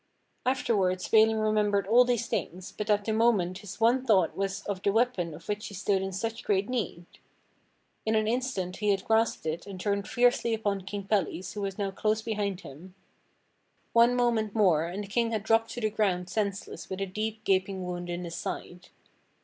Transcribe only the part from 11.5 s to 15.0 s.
who was now close behind him. One moment more